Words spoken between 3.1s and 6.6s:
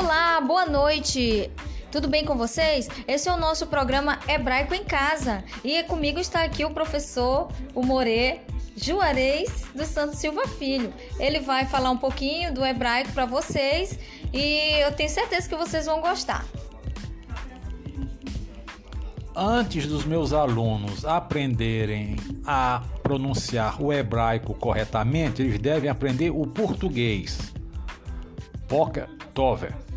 é o nosso programa Hebraico em Casa. E é comigo está